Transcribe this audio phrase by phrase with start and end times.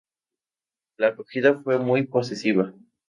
[0.97, 2.73] La acogida fue muy positiva.